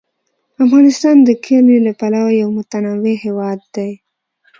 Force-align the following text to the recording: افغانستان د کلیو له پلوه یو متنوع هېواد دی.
افغانستان 0.63 1.15
د 1.23 1.29
کلیو 1.45 1.83
له 1.87 1.93
پلوه 1.99 2.31
یو 2.41 2.49
متنوع 2.57 3.15
هېواد 3.25 3.59
دی. 3.75 3.91